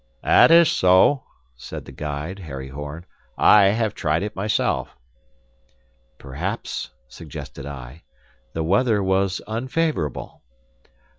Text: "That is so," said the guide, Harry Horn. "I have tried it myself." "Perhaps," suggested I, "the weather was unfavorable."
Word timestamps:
"That 0.23 0.49
is 0.49 0.67
so," 0.71 1.25
said 1.55 1.85
the 1.85 1.91
guide, 1.91 2.39
Harry 2.39 2.69
Horn. 2.69 3.05
"I 3.37 3.65
have 3.65 3.93
tried 3.93 4.23
it 4.23 4.35
myself." 4.35 4.97
"Perhaps," 6.17 6.89
suggested 7.07 7.67
I, 7.67 8.01
"the 8.53 8.63
weather 8.63 9.03
was 9.03 9.41
unfavorable." 9.45 10.41